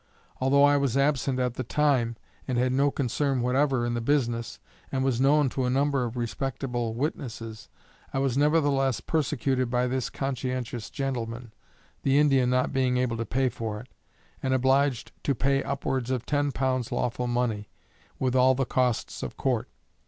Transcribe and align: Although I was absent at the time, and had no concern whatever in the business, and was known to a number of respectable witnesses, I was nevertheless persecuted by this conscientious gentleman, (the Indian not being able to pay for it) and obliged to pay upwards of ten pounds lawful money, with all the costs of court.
Although 0.39 0.63
I 0.63 0.77
was 0.77 0.97
absent 0.97 1.37
at 1.37 1.53
the 1.53 1.63
time, 1.63 2.15
and 2.47 2.57
had 2.57 2.71
no 2.73 2.89
concern 2.89 3.39
whatever 3.41 3.85
in 3.85 3.93
the 3.93 4.01
business, 4.01 4.57
and 4.91 5.03
was 5.03 5.21
known 5.21 5.47
to 5.49 5.65
a 5.65 5.69
number 5.69 6.05
of 6.05 6.17
respectable 6.17 6.95
witnesses, 6.95 7.69
I 8.11 8.17
was 8.17 8.35
nevertheless 8.35 8.99
persecuted 8.99 9.69
by 9.69 9.85
this 9.85 10.09
conscientious 10.09 10.89
gentleman, 10.89 11.53
(the 12.01 12.17
Indian 12.17 12.49
not 12.49 12.73
being 12.73 12.97
able 12.97 13.17
to 13.17 13.27
pay 13.27 13.47
for 13.47 13.79
it) 13.79 13.89
and 14.41 14.55
obliged 14.55 15.11
to 15.23 15.35
pay 15.35 15.61
upwards 15.61 16.09
of 16.09 16.25
ten 16.25 16.51
pounds 16.51 16.91
lawful 16.91 17.27
money, 17.27 17.69
with 18.17 18.35
all 18.35 18.55
the 18.55 18.65
costs 18.65 19.21
of 19.21 19.37
court. 19.37 19.69